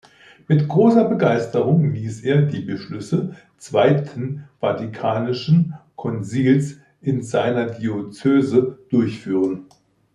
[0.47, 9.67] Mit großer Begeisterung ließ er die Beschlüsse Zweiten Vatikanischen Konzils in seiner Diözese durchführen.